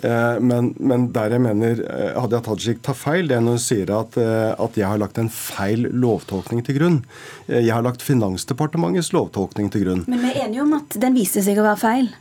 Eh, 0.02 0.40
men, 0.42 0.74
men, 0.80 1.10
der 1.14 1.36
jeg 1.36 1.44
mener 1.44 1.84
Hadia 2.18 2.42
Tajik 2.46 2.82
tar 2.86 2.98
feil, 2.98 3.30
det 3.30 3.38
er 3.38 3.46
når 3.46 3.60
hun 3.60 3.64
sier 3.64 3.94
at, 3.94 4.18
at 4.18 4.80
jeg 4.80 4.90
har 4.90 5.02
lagt 5.02 5.20
en 5.22 5.30
feil 5.34 5.88
lovtolkning 5.94 6.64
til 6.66 6.80
grunn. 6.80 7.00
Jeg 7.48 7.72
har 7.74 7.86
lagt 7.86 8.04
Finansdepartementets 8.06 9.14
lovtolkning 9.14 9.70
til 9.74 9.86
grunn. 9.86 10.04
Men 10.10 10.24
vi 10.24 10.34
er 10.34 10.48
enige 10.48 10.66
om 10.66 10.76
at 10.78 10.98
den 11.02 11.18
viste 11.18 11.44
seg 11.46 11.62
å 11.62 11.68
være 11.68 11.82
feil? 11.82 12.14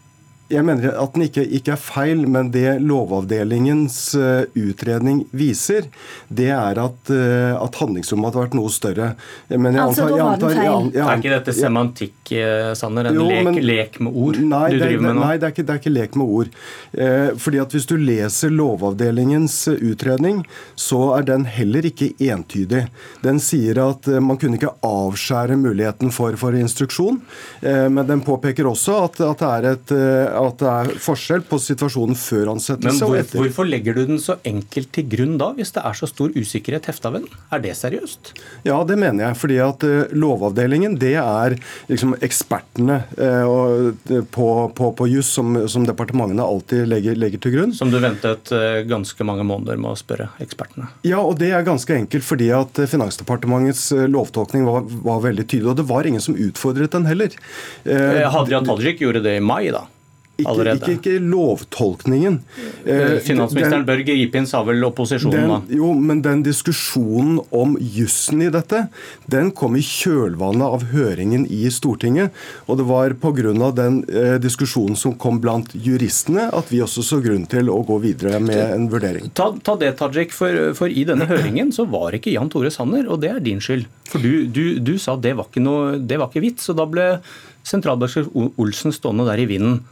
Jeg 0.52 0.64
mener 0.66 0.96
at 1.00 1.14
den 1.14 1.24
ikke, 1.24 1.42
ikke, 1.58 1.72
er 1.74 1.80
feil, 1.80 2.26
men 2.28 2.50
det 2.52 2.76
Lovavdelingens 2.84 3.96
uh, 4.18 4.44
utredning 4.58 5.22
viser, 5.32 5.86
det 6.28 6.50
er 6.52 6.80
at, 6.82 7.12
uh, 7.12 7.56
at 7.56 7.78
handlingsrommet 7.80 8.28
hadde 8.28 8.42
vært 8.42 8.56
noe 8.58 8.72
større. 8.72 9.08
Men 9.48 9.70
jeg 9.72 9.82
altså, 9.84 10.08
antar, 10.08 10.18
da 10.18 10.26
var 10.26 10.42
den 10.42 10.58
feil? 10.58 10.66
Jeg, 10.66 10.92
jeg, 10.98 11.06
er 11.06 11.22
ikke 11.22 11.32
dette 11.32 11.54
semantikk, 11.56 12.18
uh, 12.36 12.72
Sanner? 12.78 13.08
En 13.08 13.20
jo, 13.20 13.28
lek, 13.30 13.46
men, 13.48 13.60
lek, 13.64 13.98
med 14.04 14.18
ord 14.24 14.40
nei, 14.42 14.66
du 14.74 14.78
driver 14.82 15.06
med 15.06 15.16
nå? 15.16 15.24
Nei, 15.24 15.32
det 15.38 15.48
er, 15.48 15.54
ikke, 15.54 15.66
det 15.68 15.74
er 15.74 15.82
ikke 15.82 15.94
lek 15.94 16.18
med 16.20 16.36
ord. 16.40 16.52
fordi 17.46 17.62
at 17.62 17.76
Hvis 17.76 17.88
du 17.88 17.94
leser 17.96 18.52
Lovavdelingens 18.52 19.56
utredning, 19.72 20.42
så 20.76 21.00
er 21.16 21.26
den 21.30 21.46
heller 21.48 21.88
ikke 21.88 22.10
entydig. 22.20 22.84
Den 23.24 23.40
sier 23.42 23.80
at 23.86 24.08
man 24.20 24.40
kunne 24.40 24.60
ikke 24.60 24.74
avskjære 24.84 25.56
muligheten 25.60 26.12
for, 26.12 26.36
for 26.40 26.56
instruksjon, 26.58 27.22
men 27.62 28.04
den 28.08 28.22
påpeker 28.26 28.68
også 28.68 28.98
at, 29.06 29.20
at 29.24 29.42
det 29.42 29.50
er 29.52 29.68
et 29.72 29.94
at 30.50 30.62
det 30.62 30.70
er 30.72 31.00
forskjell 31.02 31.44
på 31.48 31.58
situasjonen 31.62 32.16
før 32.18 32.52
ansettelse 32.54 33.04
hvor, 33.04 33.14
og 33.14 33.20
etter. 33.20 33.40
hvorfor 33.40 33.68
legger 33.68 33.96
du 33.96 34.02
den 34.08 34.20
så 34.22 34.38
enkelt 34.48 34.90
til 34.94 35.06
grunn 35.12 35.36
da, 35.40 35.50
hvis 35.56 35.72
det 35.76 35.84
er 35.86 35.98
så 35.98 36.08
stor 36.10 36.34
usikkerhet 36.34 36.88
hefta 36.90 37.12
ved 37.14 37.26
den? 37.26 37.38
Er 37.52 37.62
det 37.64 37.74
seriøst? 37.78 38.32
Ja, 38.66 38.80
det 38.88 38.98
mener 39.00 39.28
jeg. 39.28 39.38
fordi 39.42 39.58
at 39.62 39.86
uh, 39.86 40.12
Lovavdelingen 40.12 40.96
det 41.00 41.14
er 41.20 41.56
liksom 41.90 42.16
ekspertene 42.22 43.00
og, 43.48 43.94
uh, 44.10 44.18
på, 44.34 44.48
på, 44.76 44.90
på 44.98 45.08
juss 45.10 45.32
som, 45.36 45.54
som, 45.70 45.86
departementene 45.86 46.44
alltid 46.44 46.86
legger, 46.90 47.16
legger, 47.18 47.42
til 47.42 47.56
grunn. 47.56 47.72
Som 47.74 47.90
du 47.92 47.98
ventet 48.02 48.52
ganske 48.88 49.26
mange 49.26 49.44
måneder 49.46 49.80
med 49.80 49.92
å 49.92 49.98
spørre 49.98 50.28
ekspertene? 50.42 50.88
Ja, 51.06 51.22
og 51.22 51.38
det 51.40 51.50
er 51.54 51.66
ganske 51.66 51.96
enkelt 51.96 52.26
fordi 52.26 52.50
at 52.54 52.78
Finansdepartementets 52.92 53.90
lovtolkning 54.10 54.66
var, 54.68 54.86
var 55.04 55.24
veldig 55.24 55.46
tydelig. 55.46 55.72
Og 55.72 55.80
det 55.80 55.88
var 55.88 56.08
ingen 56.08 56.22
som 56.22 56.38
utfordret 56.38 56.94
den 56.94 57.08
heller. 57.08 57.34
Hadia 57.84 58.62
Tajik 58.66 59.02
gjorde 59.02 59.24
det 59.24 59.38
i 59.40 59.42
mai, 59.44 59.64
da? 59.74 59.86
Ikke, 60.40 60.72
ikke, 60.72 60.92
ikke, 60.96 61.14
lovtolkningen. 61.20 62.38
Eh, 62.88 63.18
Finansministeren 63.20 63.82
den, 63.82 63.86
bør 63.90 64.00
gripe 64.06 64.38
inn, 64.40 64.46
sa 64.48 64.62
vel 64.64 64.80
opposisjonen 64.86 65.50
da? 65.50 65.58
Jo, 65.76 65.90
men 65.92 66.22
den 66.24 66.40
diskusjonen 66.46 67.36
om 67.52 67.76
jussen 67.76 68.40
i 68.40 68.48
dette, 68.52 68.86
den 69.30 69.50
kom 69.52 69.76
i 69.76 69.84
kjølvannet 69.84 70.64
av 70.64 70.86
høringen 70.94 71.44
i 71.52 71.68
Stortinget. 71.70 72.32
Og 72.64 72.80
det 72.80 72.88
var 72.88 73.14
pga. 73.20 73.70
den 73.76 74.00
eh, 74.08 74.38
diskusjonen 74.40 74.96
som 74.96 75.14
kom 75.20 75.38
blant 75.44 75.76
juristene 75.76 76.48
at 76.48 76.72
vi 76.72 76.80
også 76.80 77.04
så 77.04 77.20
grunn 77.20 77.44
til 77.46 77.68
å 77.68 77.82
gå 77.86 78.00
videre 78.02 78.40
med 78.40 78.64
en 78.72 78.88
vurdering. 78.88 79.30
Ta, 79.36 79.52
ta 79.62 79.76
det, 79.76 79.94
Tajik, 80.00 80.32
for, 80.32 80.72
for, 80.78 80.88
i 80.88 81.04
denne 81.04 81.28
høringen 81.28 81.76
så 81.76 81.84
var 81.84 82.16
ikke 82.16 82.32
Jan 82.32 82.50
Tore 82.52 82.72
Sanner, 82.72 83.04
og 83.04 83.20
det 83.20 83.34
er 83.36 83.44
din 83.44 83.60
skyld. 83.60 83.84
For 84.08 84.24
du, 84.24 84.48
du, 84.48 84.78
du 84.80 84.96
sa 84.96 85.20
det 85.20 85.36
var 85.36 85.52
ikke 85.52 85.62
noe, 85.62 85.98
det 86.00 86.18
var 86.18 86.32
ikke 86.32 86.48
vits, 86.48 86.72
og 86.72 86.80
da 86.80 86.88
ble 86.88 87.08
sentralbanksjef 87.68 88.32
Olsen 88.32 88.94
stående 88.96 89.28
der 89.28 89.44
i 89.44 89.50
vinden 89.50 89.82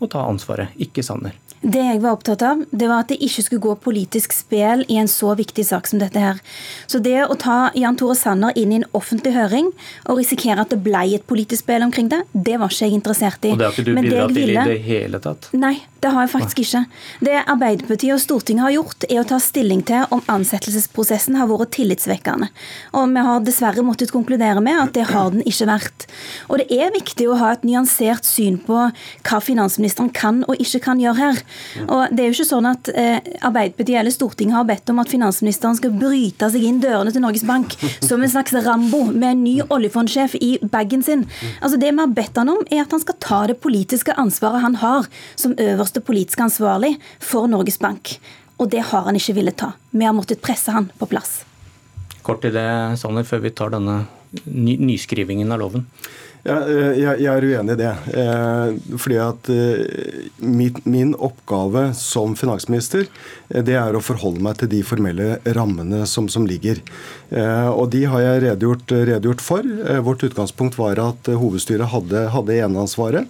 må 0.00 0.08
ta 0.12 0.26
ansvaret, 0.28 0.74
ikke 0.80 1.04
Sanner. 1.06 1.36
Det 1.64 1.80
jeg 1.80 2.00
var 2.02 2.14
opptatt 2.14 2.42
av, 2.44 2.60
det 2.68 2.86
var 2.86 3.02
at 3.02 3.10
det 3.10 3.16
ikke 3.24 3.42
skulle 3.42 3.64
gå 3.64 3.72
politisk 3.86 4.34
spel 4.36 4.84
i 4.92 4.98
en 5.00 5.08
så 5.08 5.32
viktig 5.38 5.64
sak 5.66 5.88
som 5.88 5.98
dette 6.02 6.20
her. 6.20 6.38
Så 6.86 7.00
det 7.02 7.16
å 7.24 7.34
ta 7.40 7.70
Jan 7.74 7.96
Tore 7.98 8.14
Sanner 8.18 8.54
inn 8.60 8.74
i 8.74 8.80
en 8.82 8.86
offentlig 8.94 9.32
høring 9.34 9.70
og 10.04 10.20
risikere 10.20 10.62
at 10.62 10.74
det 10.74 10.82
ble 10.84 11.02
et 11.16 11.24
politisk 11.26 11.64
spel 11.64 11.86
omkring 11.86 12.10
det, 12.12 12.20
det 12.32 12.58
var 12.60 12.70
ikke 12.70 12.90
jeg 12.90 12.98
interessert 12.98 13.48
i. 13.48 13.54
Og 13.54 13.62
det 13.62 13.66
har 13.66 13.74
ikke 13.74 13.86
du 13.88 13.92
bidratt 13.96 14.36
til 14.36 14.52
i 14.52 14.58
det 14.58 14.76
hele 14.84 15.20
tatt? 15.24 15.48
Nei, 15.56 15.72
det 16.04 16.12
har 16.12 16.26
jeg 16.26 16.32
faktisk 16.34 16.60
ikke. 16.62 16.82
Det 17.24 17.40
Arbeiderpartiet 17.40 18.14
og 18.14 18.22
Stortinget 18.22 18.66
har 18.68 18.76
gjort, 18.76 19.08
er 19.08 19.22
å 19.22 19.26
ta 19.32 19.40
stilling 19.42 19.82
til 19.88 20.04
om 20.14 20.22
ansettelsesprosessen 20.36 21.40
har 21.40 21.48
vært 21.50 21.72
tillitsvekkende. 21.78 22.50
Og 22.92 23.16
vi 23.16 23.26
har 23.30 23.42
dessverre 23.48 23.86
måttet 23.86 24.12
konkludere 24.14 24.60
med 24.62 24.76
at 24.84 24.94
det 24.94 25.08
har 25.08 25.32
den 25.32 25.42
ikke 25.48 25.70
vært. 25.72 26.06
Og 26.52 26.60
det 26.60 26.68
er 26.68 26.94
viktig 26.94 27.30
å 27.32 27.40
ha 27.40 27.54
et 27.56 27.66
nyansert 27.66 28.28
syn 28.28 28.60
på 28.60 28.86
hva 28.92 29.42
finansministeren 29.42 29.85
kan 30.14 30.42
og 30.46 30.56
ikke 30.60 30.80
kan 30.80 31.00
gjøre 31.00 31.16
her. 31.18 31.40
Og 31.86 32.12
det 32.12 32.22
er 32.22 32.30
jo 32.30 32.36
ikke 32.36 32.48
sånn 32.48 32.68
at 32.70 32.90
eh, 32.92 33.18
Arbeiderpartiet 33.40 34.00
eller 34.00 34.14
Stortinget 34.14 34.56
har 34.56 34.66
bedt 34.68 34.90
om 34.90 34.98
at 35.02 35.10
finansministeren 35.12 35.76
skal 35.78 35.94
bryte 35.94 36.50
seg 36.52 36.64
inn 36.66 36.80
dørene 36.82 37.12
til 37.14 37.22
Norges 37.24 37.46
Bank 37.46 37.76
som 38.08 38.22
en 38.22 38.32
slags 38.32 38.54
Rambo 38.66 39.04
med 39.12 39.28
en 39.30 39.44
ny 39.44 39.54
oljefondsjef 39.68 40.36
i 40.40 40.56
bagen 40.62 41.04
sin. 41.06 41.26
Altså 41.60 41.78
Det 41.78 41.92
vi 41.92 42.00
har 42.02 42.16
bedt 42.16 42.36
han 42.36 42.52
om, 42.52 42.64
er 42.70 42.82
at 42.84 42.92
han 42.92 43.02
skal 43.02 43.20
ta 43.20 43.40
det 43.46 43.60
politiske 43.60 44.14
ansvaret 44.16 44.64
han 44.64 44.80
har 44.82 45.06
som 45.36 45.56
øverste 45.58 46.02
politisk 46.04 46.40
ansvarlig 46.40 46.96
for 47.20 47.48
Norges 47.50 47.78
Bank. 47.78 48.16
Og 48.56 48.70
det 48.72 48.86
har 48.90 49.04
han 49.08 49.16
ikke 49.18 49.36
villet 49.36 49.56
ta. 49.60 49.74
Vi 49.90 50.04
har 50.04 50.16
måttet 50.16 50.42
presse 50.44 50.72
han 50.72 50.88
på 50.96 51.08
plass. 51.10 51.42
Kort 52.26 52.40
til 52.42 52.54
det, 52.56 52.66
Sanner, 52.98 53.26
før 53.26 53.44
vi 53.44 53.52
tar 53.54 53.70
denne 53.74 54.04
ny 54.46 54.76
nyskrivingen 54.80 55.52
av 55.54 55.60
loven. 55.62 55.84
Ja, 56.46 56.56
eh, 56.70 56.92
jeg, 57.00 57.22
jeg, 57.24 57.32
er 57.32 57.44
uenig 57.44 57.74
i 57.74 57.80
det. 57.80 57.92
Eh, 58.22 58.96
fordi 59.02 59.16
at 59.18 59.48
eh, 59.50 60.28
min, 60.38 60.78
min, 60.86 61.14
oppgave 61.18 61.88
som 61.98 62.36
finansminister 62.38 63.08
det 63.66 63.74
er 63.78 63.96
å 63.96 64.02
forholde 64.04 64.44
meg 64.44 64.60
til 64.60 64.70
de 64.70 64.82
formelle 64.86 65.40
rammene 65.56 66.04
som, 66.06 66.28
som 66.30 66.46
ligger. 66.46 66.82
Og 67.26 67.88
de 67.90 68.04
har 68.06 68.22
jeg 68.22 68.42
redegjort, 68.44 68.92
redegjort, 69.08 69.42
for. 69.42 69.66
Vårt 70.06 70.22
utgangspunkt 70.26 70.76
var 70.78 71.00
at 71.02 71.26
hovedstyret 71.26 71.90
hadde, 71.90 72.20
hadde 72.30 72.58
eneansvaret. 72.62 73.26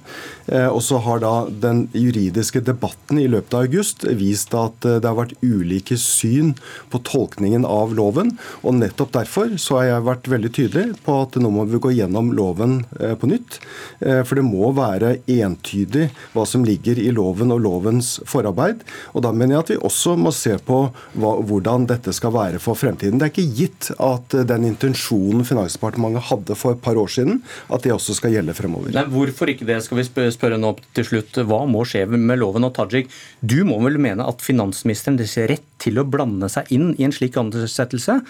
Og 0.68 0.80
så 0.84 1.00
har 1.02 1.22
da 1.22 1.32
den 1.48 1.86
juridiske 1.96 2.60
debatten 2.66 3.18
i 3.22 3.26
løpet 3.30 3.56
av 3.56 3.64
august 3.66 4.04
vist 4.20 4.52
at 4.56 4.84
det 4.84 5.06
har 5.06 5.16
vært 5.16 5.34
ulike 5.40 5.96
syn 6.00 6.52
på 6.92 7.00
tolkningen 7.08 7.64
av 7.68 7.96
loven. 7.96 8.34
Og 8.62 8.76
nettopp 8.78 9.14
derfor 9.16 9.56
så 9.60 9.80
har 9.80 9.88
jeg 9.88 10.08
vært 10.10 10.30
veldig 10.36 10.52
tydelig 10.60 10.86
på 11.06 11.16
at 11.24 11.40
nå 11.40 11.52
må 11.56 11.66
vi 11.70 11.80
gå 11.82 11.96
gjennom 11.96 12.34
loven 12.36 12.82
Eh, 13.00 13.14
på 13.14 13.26
nytt. 13.26 13.60
Eh, 14.00 14.22
for 14.24 14.38
det 14.38 14.44
må 14.46 14.70
være 14.76 15.16
entydig 15.30 16.08
hva 16.34 16.46
som 16.48 16.64
ligger 16.64 16.98
i 17.00 17.10
loven 17.14 17.52
og 17.54 17.62
lovens 17.64 18.16
forarbeid. 18.28 18.82
Og 19.14 19.24
da 19.26 19.32
mener 19.32 19.56
jeg 19.56 19.64
at 19.64 19.72
vi 19.74 19.78
også 19.88 20.16
må 20.20 20.32
se 20.34 20.56
på 20.66 20.78
hva, 21.16 21.32
hvordan 21.46 21.88
dette 21.90 22.14
skal 22.16 22.34
være 22.34 22.60
for 22.62 22.78
fremtiden. 22.78 23.20
Det 23.20 23.28
er 23.28 23.34
ikke 23.34 23.58
gitt 23.60 23.85
at 23.92 24.36
eh, 24.36 24.46
den 24.48 24.66
intensjonen 24.68 25.44
Finansdepartementet 25.46 26.28
hadde 26.30 26.56
for 26.58 26.76
et 26.76 26.82
par 26.82 26.98
år 27.00 27.10
siden, 27.12 27.40
at 27.72 27.86
det 27.86 27.94
også 27.94 28.16
skal 28.18 28.34
gjelde 28.34 28.56
fremover. 28.56 28.92
Nei, 28.96 29.06
hvorfor 29.12 29.52
ikke 29.52 29.68
det, 29.68 29.78
skal 29.86 30.00
vi 30.00 30.06
spørre 30.34 30.60
nå 30.60 30.74
til 30.96 31.08
slutt. 31.10 31.40
Hva 31.46 31.62
må 31.70 31.84
skje 31.88 32.06
med 32.10 32.40
loven? 32.40 32.66
Og 32.66 32.74
Tajik, 32.76 33.12
du 33.40 33.60
må 33.68 33.78
vel 33.84 34.00
mene 34.02 34.26
at 34.26 34.44
finansministeren 34.44 35.20
ser 35.26 35.50
rett 35.52 35.66
til 35.82 36.00
å 36.00 36.06
blande 36.08 36.50
seg 36.52 36.70
inn 36.74 36.92
i 36.96 37.06
en 37.06 37.14
slik 37.14 37.38
ansettelse? 37.40 38.20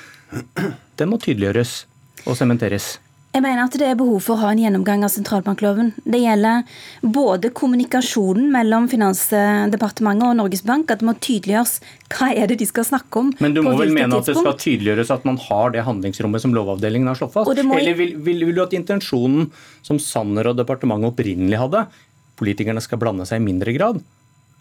Den 0.98 1.12
må 1.12 1.20
tydeliggjøres 1.22 1.82
og 2.26 2.38
sementeres. 2.38 2.96
Jeg 3.36 3.44
mener 3.44 3.66
at 3.66 3.74
det 3.76 3.84
er 3.84 3.96
behov 4.00 4.22
for 4.24 4.32
å 4.32 4.46
ha 4.46 4.50
en 4.54 4.60
gjennomgang 4.62 5.02
av 5.04 5.10
sentralbankloven. 5.12 5.90
Det 6.08 6.22
gjelder 6.22 6.62
både 7.04 7.50
kommunikasjonen 7.58 8.46
mellom 8.54 8.86
Finansdepartementet 8.88 10.24
og 10.30 10.38
Norges 10.38 10.64
Bank, 10.64 10.88
at 10.88 11.02
det 11.02 11.08
må 11.10 11.12
tydeliggjøres 11.20 11.74
hva 12.14 12.30
er 12.32 12.48
det 12.48 12.56
de 12.62 12.68
skal 12.70 12.86
snakke 12.88 13.20
om. 13.20 13.28
Men 13.44 13.52
du 13.52 13.60
må 13.60 13.74
vel 13.76 13.92
mene 13.92 14.08
tidspunkt. 14.08 14.22
at 14.22 14.30
det 14.30 14.38
skal 14.40 14.56
tydeliggjøres 14.64 15.12
at 15.18 15.28
man 15.28 15.36
har 15.50 15.76
det 15.76 15.84
handlingsrommet 15.84 16.46
som 16.46 16.56
Lovavdelingen 16.56 17.12
har 17.12 17.20
slått 17.20 17.36
fast? 17.36 17.60
Må... 17.60 17.76
Eller 17.76 18.00
vil, 18.00 18.16
vil, 18.16 18.40
vil, 18.48 18.56
du 18.56 18.64
at 18.64 18.72
intensjonen 18.78 19.50
som 19.84 20.00
Sanner 20.00 20.48
og 20.48 20.56
departementet 20.56 21.12
opprinnelig 21.12 21.60
hadde, 21.60 21.84
politikerne 22.40 22.80
skal 22.80 23.04
blande 23.04 23.28
seg 23.28 23.44
i 23.44 23.48
mindre 23.50 23.76
grad? 23.76 24.00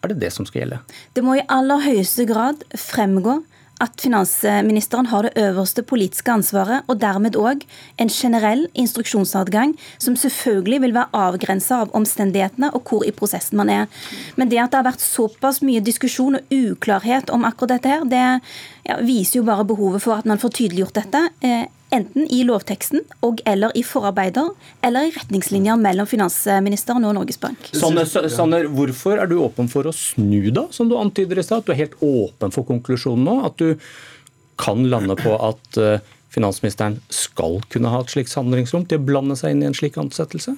Er 0.03 0.12
det 0.12 0.20
det 0.20 0.36
som 0.36 0.44
skal 0.44 0.65
gjelde? 0.65 0.84
Det 1.15 1.24
må 1.24 1.39
i 1.39 1.48
aller 1.48 1.79
høyeste 1.88 2.27
grad 2.27 2.67
fremgå 2.75 3.39
at 3.84 4.00
finansministeren 4.00 5.10
har 5.12 5.27
det 5.27 5.34
øverste 5.41 5.84
politiske 5.84 6.32
ansvaret, 6.32 6.86
og 6.88 7.00
dermed 7.01 7.36
òg 7.36 7.65
en 8.00 8.12
generell 8.12 8.65
instruksjonsadgang, 8.74 9.75
som 9.98 10.15
selvfølgelig 10.15 10.82
vil 10.86 10.96
være 10.96 11.12
avgrensa 11.25 11.82
av 11.84 11.96
omstendighetene 11.98 12.72
og 12.75 12.88
hvor 12.88 13.03
i 13.08 13.13
prosessen 13.15 13.60
man 13.60 13.70
er. 13.70 13.88
Men 14.39 14.51
det 14.51 14.62
at 14.63 14.72
det 14.72 14.79
har 14.79 14.89
vært 14.89 15.03
såpass 15.03 15.62
mye 15.65 15.84
diskusjon 15.84 16.39
og 16.39 16.55
uklarhet 16.55 17.32
om 17.36 17.48
akkurat 17.48 17.75
dette 17.75 17.91
her, 17.91 18.05
det 18.08 18.24
ja, 18.88 19.00
viser 19.03 19.41
jo 19.41 19.48
bare 19.48 19.67
behovet 19.67 20.03
for 20.03 20.20
at 20.20 20.29
man 20.29 20.39
får 20.39 20.55
tydeliggjort 20.62 21.01
dette. 21.01 21.25
Eh, 21.44 21.65
enten 21.96 22.28
i 22.32 22.42
lovteksten 22.48 23.04
og 23.25 23.42
eller 23.50 23.74
i 23.78 23.84
forarbeider 23.86 24.52
eller 24.86 25.08
i 25.08 25.14
retningslinjer 25.16 25.80
mellom 25.82 26.10
finansministeren 26.10 27.06
og 27.08 27.16
Norges 27.18 27.40
Bank. 27.42 27.70
Sanner, 27.75 28.10
Sanner, 28.32 28.68
hvorfor 28.72 29.22
er 29.22 29.32
du 29.32 29.38
åpen 29.44 29.70
for 29.72 29.88
å 29.88 29.96
snu, 29.96 30.52
da, 30.56 30.68
som 30.75 30.92
du 30.92 30.98
antyder 31.00 31.40
i 31.40 31.46
stad? 31.46 31.64
At 31.64 31.70
du 31.70 31.75
er 31.75 31.84
helt 31.86 31.98
åpen 32.04 32.54
for 32.56 32.68
konklusjonen 32.68 33.25
nå? 33.28 33.40
At 33.48 33.62
du 33.62 33.75
kan 34.62 34.86
lande 34.88 35.18
på 35.20 35.34
at 35.36 35.80
eh, 35.82 36.14
finansministeren 36.36 37.00
skal 37.13 37.62
kunne 37.72 37.92
ha 37.94 38.04
et 38.04 38.13
slikt 38.13 38.36
handlingsrom 38.36 38.86
til 38.89 39.01
å 39.01 39.08
blande 39.08 39.39
seg 39.39 39.56
inn 39.56 39.63
i 39.63 39.70
en 39.70 39.77
slik 39.77 39.98
ansettelse? 40.01 40.56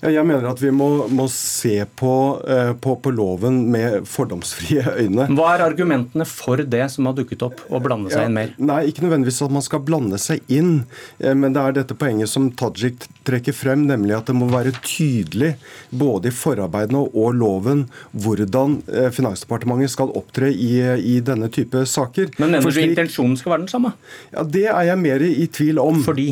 Jeg 0.00 0.24
mener 0.24 0.46
at 0.48 0.60
vi 0.62 0.70
må, 0.72 0.86
må 1.12 1.26
se 1.28 1.82
på, 2.00 2.12
eh, 2.48 2.70
på, 2.80 2.94
på, 3.04 3.10
loven 3.12 3.58
med 3.72 4.06
fordomsfrie 4.08 4.80
øyne. 5.02 5.26
Hva 5.36 5.50
er 5.52 5.64
argumentene 5.66 6.24
for 6.28 6.62
det 6.64 6.86
som 6.94 7.08
har 7.10 7.18
dukket 7.18 7.44
opp, 7.44 7.60
å 7.68 7.82
blande 7.84 8.08
seg 8.12 8.24
ja, 8.24 8.30
inn 8.30 8.38
mer? 8.38 8.54
Nei, 8.56 8.78
Ikke 8.88 9.04
nødvendigvis 9.04 9.42
at 9.44 9.52
man 9.52 9.64
skal 9.66 9.82
blande 9.84 10.16
seg 10.22 10.40
inn, 10.48 10.86
eh, 11.20 11.34
men 11.36 11.52
det 11.56 11.60
er 11.60 11.76
dette 11.82 11.96
poenget 12.00 12.32
som 12.32 12.48
Tajik 12.56 13.04
trekker 13.28 13.56
frem, 13.56 13.84
nemlig 13.90 14.16
at 14.16 14.30
det 14.30 14.38
må 14.38 14.48
være 14.48 14.72
tydelig 14.80 15.52
både 15.92 16.32
i 16.32 16.34
forarbeidene 16.34 17.04
og 17.04 17.36
loven 17.36 17.84
hvordan 18.16 18.80
eh, 18.88 19.10
Finansdepartementet 19.12 19.92
skal 19.92 20.14
opptre 20.16 20.48
i, 20.48 20.72
i 20.96 21.18
denne 21.24 21.52
type 21.52 21.84
saker. 21.84 22.32
Men 22.40 22.56
mener 22.56 22.72
du 22.72 22.80
intensjonen 22.86 23.36
skal 23.36 23.56
være 23.56 23.66
den 23.66 23.72
samme? 23.74 23.92
Ja, 24.32 24.48
Det 24.48 24.64
er 24.70 24.88
jeg 24.88 25.04
mer 25.10 25.24
i 25.26 25.46
tvil 25.50 25.78
om. 25.82 26.00
Fordi? 26.04 26.28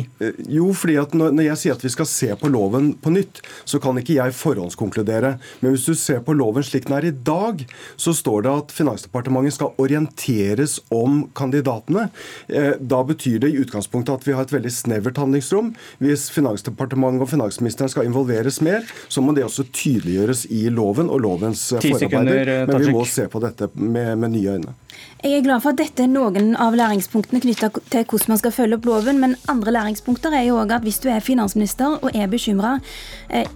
Jo, 0.49 0.71
fordi 0.73 0.97
at 1.01 1.13
når 1.17 1.43
jeg 1.45 1.61
sier 1.61 1.77
at 1.77 1.85
vi 1.85 1.91
skal 1.93 2.07
se 2.09 2.31
på 2.39 2.51
loven 2.51 2.93
på 2.99 3.13
nytt, 3.13 3.41
så 3.67 3.79
kan 3.83 3.99
ikke 3.99 4.17
jeg 4.17 4.35
forhåndskonkludere. 4.39 5.35
Men 5.61 5.75
hvis 5.75 5.87
du 5.89 5.95
ser 5.97 6.23
på 6.25 6.35
loven 6.37 6.65
slik 6.65 6.87
den 6.89 6.97
er 6.97 7.09
i 7.09 7.13
dag, 7.13 7.65
så 7.99 8.13
står 8.15 8.45
det 8.45 8.55
at 8.63 8.75
Finansdepartementet 8.75 9.57
skal 9.57 9.75
orienteres 9.81 10.79
om 10.93 11.25
kandidatene. 11.37 12.09
Eh, 12.47 12.73
da 12.79 13.01
betyr 13.07 13.39
det 13.43 13.51
i 13.53 13.61
utgangspunktet 13.63 14.21
at 14.21 14.27
vi 14.27 14.35
har 14.37 14.47
et 14.47 14.55
veldig 14.55 14.73
snevert 14.73 15.19
handlingsrom. 15.21 15.73
Hvis 16.03 16.29
Finansdepartementet 16.33 17.25
og 17.25 17.31
finansministeren 17.33 17.91
skal 17.91 18.09
involveres 18.09 18.61
mer, 18.65 18.85
så 19.07 19.23
må 19.23 19.35
det 19.35 19.45
også 19.47 19.67
tydeliggjøres 19.69 20.45
i 20.53 20.67
loven 20.73 21.11
og 21.11 21.23
lovens 21.25 21.69
forarbeider. 21.75 22.53
Eh, 22.61 22.67
Men 22.69 22.85
vi 22.85 22.93
må 22.95 23.05
se 23.09 23.27
på 23.29 23.41
dette 23.43 23.71
med, 23.75 24.15
med 24.17 24.37
nye 24.37 24.57
øyne. 24.57 24.77
Jeg 25.19 25.35
er 25.35 25.43
glad 25.43 25.59
for 25.63 25.73
at 25.73 25.79
dette 25.81 26.03
er 26.05 26.11
noen 26.11 26.53
av 26.59 26.75
læringspunktene 26.79 27.41
knytta 27.43 27.69
til 27.91 28.05
hvordan 28.07 28.31
man 28.31 28.39
skal 28.39 28.53
følge 28.59 28.79
opp 28.79 28.89
loven, 28.89 29.21
men 29.23 29.37
andre 29.51 29.73
læringspunkter 29.77 30.35
er 30.35 30.45
jo 30.49 30.59
òg 30.59 30.75
at 30.75 30.85
hvis 30.85 30.99
du 31.03 31.09
er 31.11 31.23
finansminister 31.23 31.97
og 31.97 32.11
er 32.13 32.27
bekymra, 32.31 32.75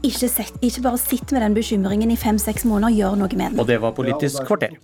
ikke, 0.04 0.32
ikke 0.62 0.88
bare 0.88 1.02
sitt 1.02 1.36
med 1.36 1.44
den 1.44 1.60
bekymringen 1.60 2.14
i 2.14 2.20
fem-seks 2.20 2.66
måneder, 2.70 2.96
gjør 2.96 3.20
noe 3.20 3.36
med 3.36 3.52
den. 3.52 3.60
Og 3.60 3.68
det 3.70 3.82
var 3.84 3.96
Politisk 3.98 4.48
kvarter. 4.48 4.80